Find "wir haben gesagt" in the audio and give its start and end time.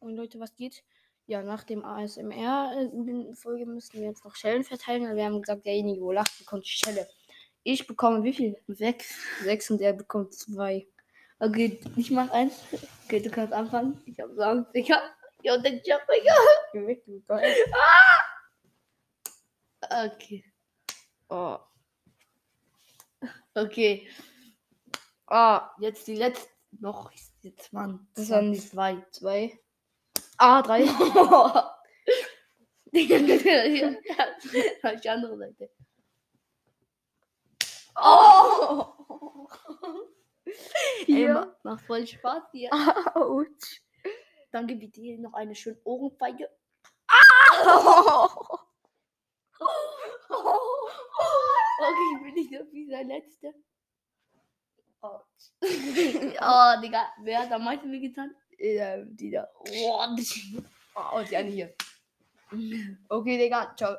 5.16-5.64